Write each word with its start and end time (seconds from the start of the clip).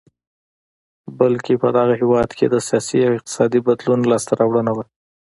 بلکې 1.19 1.53
په 1.61 1.69
دې 1.75 1.85
هېواد 2.01 2.29
کې 2.37 2.45
د 2.49 2.55
سیاسي 2.67 2.99
او 3.07 3.13
اقتصادي 3.17 3.59
بدلون 3.67 3.99
لاسته 4.11 4.33
راوړنه 4.41 4.71
وه. 4.77 4.83